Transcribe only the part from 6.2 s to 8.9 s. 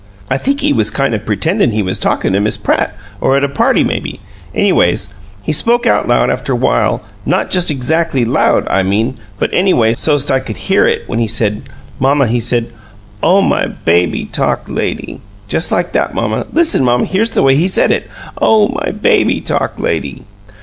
after while not just exactly LOUD, I